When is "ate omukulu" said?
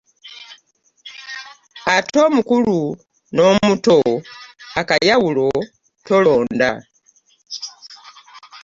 1.95-2.79